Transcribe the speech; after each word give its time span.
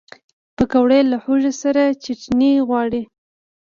پکورې 0.55 0.99
له 1.11 1.17
هوږې 1.23 1.53
سره 1.61 1.83
چټني 2.03 2.51
غواړي 2.67 3.01